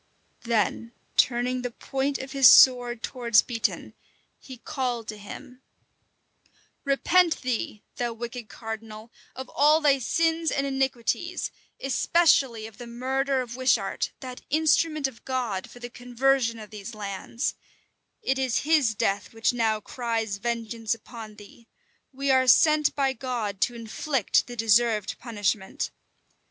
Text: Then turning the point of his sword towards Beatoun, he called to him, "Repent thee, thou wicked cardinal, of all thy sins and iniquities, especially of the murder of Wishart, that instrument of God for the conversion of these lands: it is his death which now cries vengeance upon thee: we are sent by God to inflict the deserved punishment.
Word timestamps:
Then 0.45 0.93
turning 1.15 1.61
the 1.61 1.69
point 1.69 2.17
of 2.17 2.31
his 2.31 2.47
sword 2.49 3.03
towards 3.03 3.43
Beatoun, 3.43 3.93
he 4.39 4.57
called 4.57 5.07
to 5.09 5.17
him, 5.19 5.61
"Repent 6.83 7.43
thee, 7.43 7.83
thou 7.97 8.11
wicked 8.11 8.49
cardinal, 8.49 9.11
of 9.35 9.47
all 9.49 9.79
thy 9.79 9.99
sins 9.99 10.49
and 10.49 10.65
iniquities, 10.65 11.51
especially 11.79 12.65
of 12.65 12.79
the 12.79 12.87
murder 12.87 13.41
of 13.41 13.55
Wishart, 13.55 14.11
that 14.21 14.41
instrument 14.49 15.07
of 15.07 15.23
God 15.23 15.69
for 15.69 15.77
the 15.77 15.87
conversion 15.87 16.57
of 16.57 16.71
these 16.71 16.95
lands: 16.95 17.53
it 18.23 18.39
is 18.39 18.61
his 18.65 18.95
death 18.95 19.33
which 19.35 19.53
now 19.53 19.79
cries 19.79 20.37
vengeance 20.37 20.95
upon 20.95 21.35
thee: 21.35 21.67
we 22.11 22.31
are 22.31 22.47
sent 22.47 22.95
by 22.95 23.13
God 23.13 23.61
to 23.61 23.75
inflict 23.75 24.47
the 24.47 24.55
deserved 24.55 25.19
punishment. 25.19 25.91